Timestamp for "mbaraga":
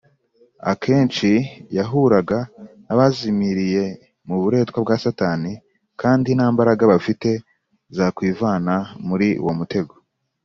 6.53-6.83